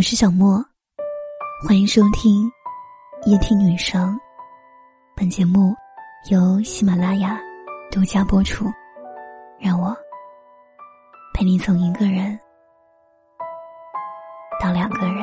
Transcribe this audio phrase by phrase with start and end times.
[0.00, 0.64] 我是小莫，
[1.62, 2.50] 欢迎收听
[3.26, 4.18] 夜听女生。
[5.14, 5.74] 本节目
[6.30, 7.38] 由喜马拉雅
[7.90, 8.64] 独家播出。
[9.58, 9.94] 让我
[11.34, 12.40] 陪你从一个人
[14.58, 15.22] 到两个人。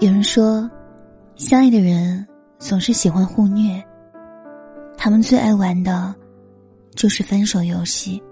[0.00, 0.70] 有人说。
[1.36, 2.26] 相爱的人
[2.58, 3.82] 总是喜欢互虐，
[4.96, 6.14] 他们最爱玩的，
[6.94, 8.22] 就是分手游戏。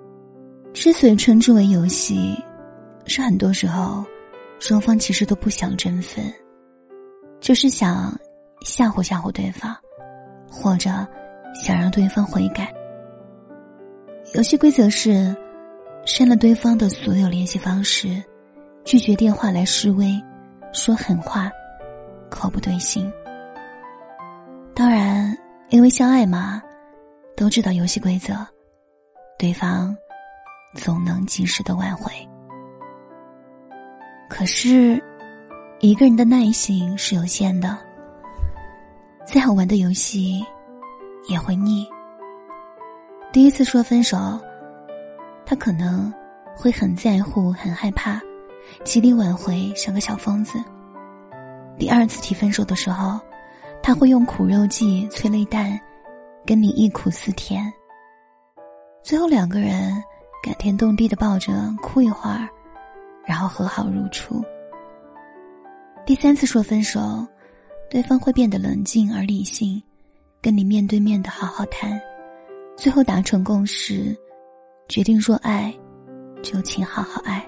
[0.72, 2.36] 之所以称之为游戏，
[3.06, 4.04] 是很多时候，
[4.60, 6.24] 双方其实都不想真分，
[7.40, 8.16] 就是想
[8.64, 9.74] 吓唬吓唬对方，
[10.48, 10.90] 或者
[11.54, 12.72] 想让对方悔改。
[14.34, 15.34] 游戏规则是，
[16.04, 18.22] 删了对方的所有联系方式，
[18.84, 20.14] 拒绝电话来示威，
[20.72, 21.50] 说狠话。
[22.30, 23.12] 口不对心。
[24.74, 25.36] 当然，
[25.68, 26.62] 因为相爱嘛，
[27.36, 28.34] 都知道游戏规则，
[29.38, 29.94] 对方
[30.74, 32.10] 总能及时的挽回。
[34.28, 35.02] 可是，
[35.80, 37.76] 一个人的耐心是有限的，
[39.26, 40.42] 再好玩的游戏
[41.28, 41.86] 也会腻。
[43.32, 44.40] 第一次说分手，
[45.44, 46.12] 他可能
[46.56, 48.20] 会很在乎、很害怕，
[48.84, 50.58] 极力挽回，像个小疯子。
[51.80, 53.18] 第二次提分手的时候，
[53.82, 55.80] 他会用苦肉计、催泪弹，
[56.44, 57.72] 跟你忆苦思甜。
[59.02, 59.90] 最后两个人
[60.42, 62.46] 感天动地的抱着哭一会儿，
[63.24, 64.44] 然后和好如初。
[66.04, 67.26] 第三次说分手，
[67.88, 69.82] 对方会变得冷静而理性，
[70.42, 71.98] 跟你面对面的好好谈，
[72.76, 74.14] 最后达成共识，
[74.86, 75.74] 决定说爱，
[76.42, 77.42] 就请好好爱。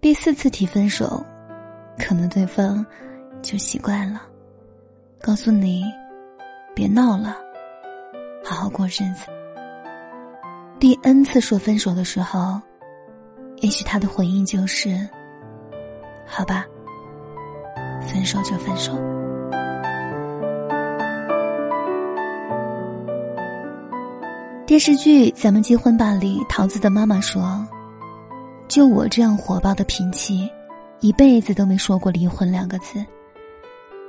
[0.00, 1.22] 第四次提分手。
[1.98, 2.84] 可能对方
[3.42, 4.22] 就习惯了，
[5.20, 5.84] 告诉你
[6.74, 7.36] 别闹了，
[8.44, 9.26] 好好过日子。
[10.78, 12.60] 第 N 次说分手的时候，
[13.56, 14.96] 也许他的回应就是
[16.24, 16.64] ：“好吧，
[18.00, 18.92] 分手就分手。”
[24.66, 27.66] 电视剧《咱们结婚吧》里，桃子的妈妈说
[28.68, 30.48] ：“就我这样火爆的脾气。”
[31.00, 33.04] 一辈子都没说过离婚两个字，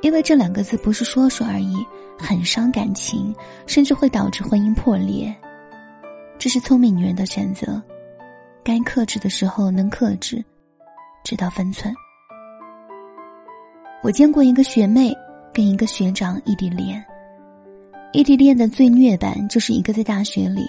[0.02, 1.86] 因为这两个字不是说说而已，
[2.18, 3.34] 很伤感情，
[3.68, 5.34] 甚至会导致婚姻破裂。
[6.40, 7.80] 这是聪明女人的选择，
[8.64, 10.44] 该克制的时候能克制，
[11.24, 11.94] 知道分寸。
[14.02, 15.16] 我见过一个学妹
[15.54, 17.06] 跟一个学长异地恋，
[18.14, 20.66] 异地恋的最虐版就是一个在大学里，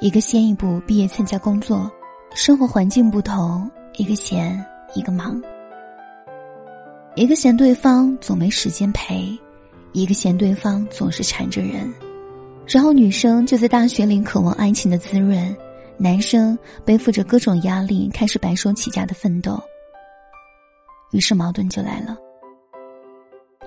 [0.00, 1.88] 一个先一步毕业参加工作，
[2.34, 4.64] 生活环境不同，一个闲，
[4.94, 5.40] 一个忙。
[7.16, 9.36] 一个嫌对方总没时间陪，
[9.92, 11.92] 一个嫌对方总是缠着人，
[12.66, 15.54] 然后女生就在大学里渴望爱情的滋润，
[15.98, 19.60] 男生背负着各种压力开始白手起家的奋斗。
[21.10, 22.16] 于是矛盾就来了。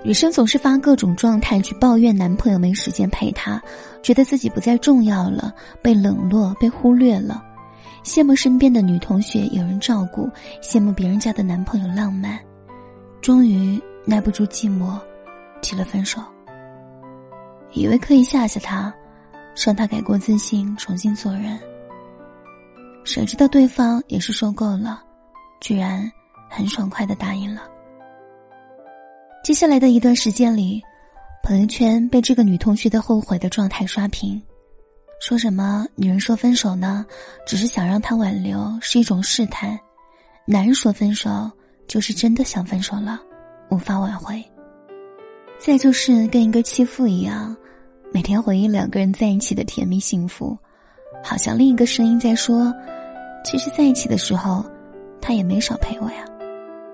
[0.05, 3.61] 女生总是发各种状态去抱怨男朋友没时间陪她，
[4.01, 7.43] 觉得自己不再重要了，被冷落、被忽略了，
[8.05, 10.29] 羡慕身边的女同学有人照顾，
[10.61, 12.39] 羡慕别人家的男朋友浪漫。
[13.23, 14.99] 终于耐不住寂寞，
[15.61, 16.21] 提了分手。
[17.71, 18.93] 以为可以吓吓他，
[19.65, 21.57] 让他改过自新，重新做人。
[23.05, 25.01] 谁知道对方也是受够了，
[25.61, 26.11] 居然
[26.49, 27.61] 很爽快的答应了。
[29.41, 30.83] 接下来的一段时间里，
[31.43, 34.41] 朋友圈被这个女同学的后悔的状态刷屏，
[35.21, 37.05] 说什么女人说分手呢，
[37.47, 39.77] 只是想让他挽留，是一种试探；
[40.45, 41.49] 男人说分手。
[41.87, 43.19] 就是真的想分手了，
[43.69, 44.43] 无法挽回。
[45.59, 47.55] 再就是跟一个弃妇一样，
[48.11, 50.57] 每天回忆两个人在一起的甜蜜幸福，
[51.23, 52.73] 好像另一个声音在说
[53.45, 54.65] ：“其实在一起的时候，
[55.21, 56.25] 他也没少陪我呀，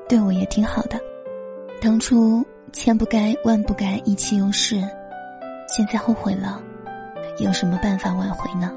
[0.08, 1.00] 对我也挺好的。
[1.82, 4.84] 当初千不该万不该意气用事，
[5.68, 6.62] 现在后悔了，
[7.40, 8.72] 有什么办法挽回呢？”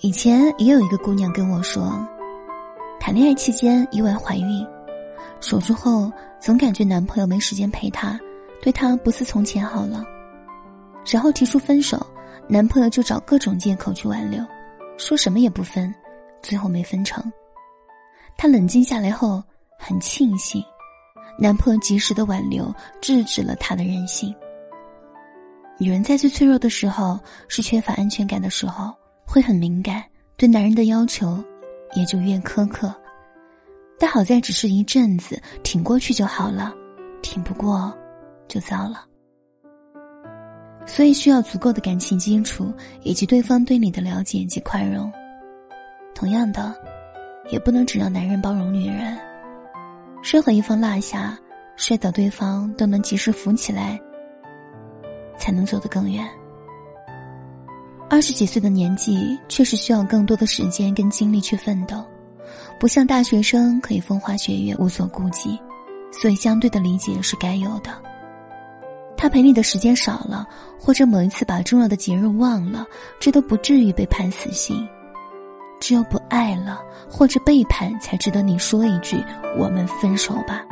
[0.00, 1.92] 以前也有一个姑娘跟我说，
[3.00, 4.64] 谈恋爱期间意外怀孕，
[5.40, 6.08] 手术后
[6.38, 8.16] 总感觉男朋友没时间陪她，
[8.62, 10.04] 对她不似从前好了，
[11.04, 12.00] 然后提出分手，
[12.46, 14.40] 男朋友就找各种借口去挽留，
[14.96, 15.92] 说什么也不分，
[16.42, 17.20] 最后没分成。
[18.36, 19.42] 她冷静下来后
[19.76, 20.62] 很庆幸，
[21.36, 24.32] 男朋友及时的挽留，制止了她的任性。
[25.76, 27.18] 女人在最脆弱的时候，
[27.48, 28.94] 是缺乏安全感的时候，
[29.30, 30.02] 会很敏感，
[30.38, 31.44] 对男人的要求
[31.94, 32.94] 也就越苛刻。
[33.98, 36.72] 但好在只是一阵子，挺过去就好了，
[37.20, 37.94] 挺不过，
[38.48, 39.04] 就糟了。
[40.86, 42.72] 所以需要足够的感情基础，
[43.02, 45.12] 以及对方对你的了解及宽容。
[46.14, 46.74] 同样的，
[47.50, 49.14] 也不能只让男人包容女人。
[50.22, 51.38] 任何一方落下，
[51.76, 54.00] 摔倒对方都能及时扶起来，
[55.36, 56.26] 才能走得更远。
[58.10, 62.02] 二十几岁的年纪，确实需要更多的时间跟精力去奋斗，
[62.80, 65.58] 不像大学生可以风花雪月无所顾忌，
[66.10, 67.90] 所以相对的理解是该有的。
[69.14, 70.46] 他陪你的时间少了，
[70.80, 72.86] 或者某一次把重要的节日忘了，
[73.20, 74.88] 这都不至于被判死刑。
[75.78, 79.22] 只有不爱了，或者背叛，才值得你说一句
[79.58, 80.64] “我们分手吧”。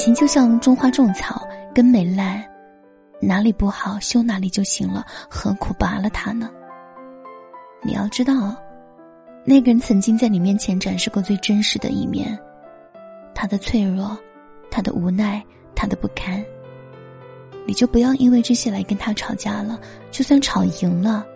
[0.00, 2.42] 情就像种花种草，根没烂，
[3.20, 6.50] 哪里不好修哪里就行了，何苦拔了它呢？
[7.82, 8.56] 你要知道。
[9.44, 12.38] 那个人曾经在你面前展示过最真实的一面，
[13.34, 14.16] 他的脆弱，
[14.70, 15.44] 他的无奈，
[15.74, 16.42] 他的不堪。
[17.66, 19.78] 你就不要因为这些来跟他吵架了，
[20.10, 21.26] 就算吵赢了，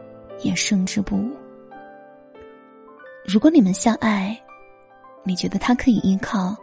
[0.41, 1.31] 也胜之不武。
[3.27, 4.35] 如果你们相爱，
[5.23, 6.57] 你觉得他可以依靠，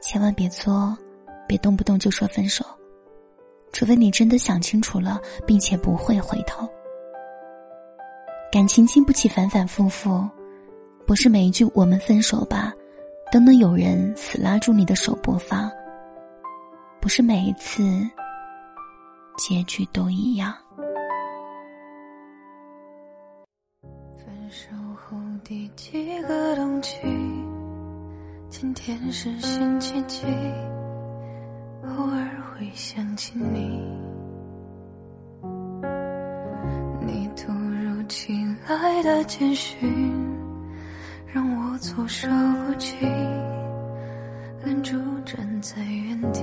[0.00, 0.96] 千万别作，
[1.46, 2.64] 别动不动就说分手，
[3.72, 6.68] 除非你真的想清楚了，并且不会回头。
[8.52, 10.28] 感情经不起反反复复。
[11.06, 12.72] 不是每一句“我们分手吧”，
[13.30, 15.70] 都能有人死拉住你的手播放。
[16.98, 17.82] 不是每一次
[19.36, 20.54] 结局都一样。
[24.16, 25.14] 分手后
[25.44, 26.96] 第几个冬季？
[28.48, 30.24] 今天是星期几？
[31.86, 33.80] 偶尔会想起你，
[37.06, 38.32] 你突如其
[38.68, 39.90] 来的简讯。
[41.32, 42.28] 让我措手
[42.68, 42.94] 不及，
[44.64, 46.40] 愣住站在原地。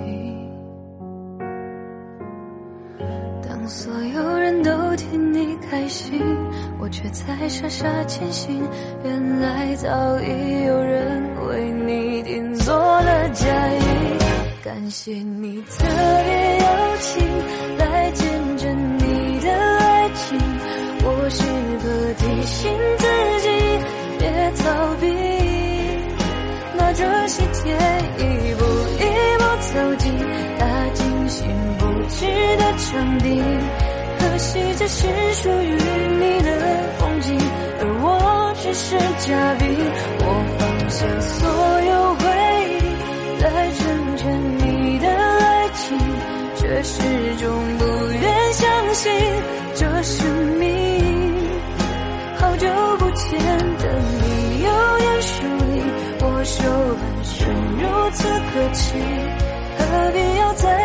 [3.42, 6.22] 当所有人都替你开心，
[6.78, 8.62] 我却在傻傻坚信，
[9.06, 9.88] 原来早
[10.20, 13.48] 已有人为你订做了嫁。
[14.64, 17.26] 感谢你特别邀请
[17.80, 20.38] 来见证你的爱情，
[21.04, 21.42] 我时
[21.82, 21.84] 刻
[22.20, 23.06] 提醒自
[23.42, 23.50] 己。
[24.20, 24.64] 别逃
[25.02, 25.04] 避，
[26.78, 27.74] 拿着喜帖
[28.20, 28.62] 一步
[29.00, 29.04] 一
[29.40, 29.44] 步
[29.74, 30.14] 走进
[30.60, 30.62] 他
[30.94, 31.42] 精心
[31.80, 32.20] 布置
[32.58, 33.42] 的场地。
[34.20, 35.08] 可惜这是
[35.42, 35.74] 属于
[36.20, 36.50] 你的
[37.00, 37.36] 风景，
[37.80, 39.66] 而我只是嘉宾。
[40.20, 40.26] 我
[40.60, 40.62] 放
[40.92, 41.50] 下所
[58.22, 58.94] 此客气，
[59.80, 60.81] 何必要再